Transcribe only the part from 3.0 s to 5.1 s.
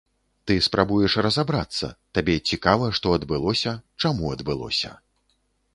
што адбылося, чаму адбылося.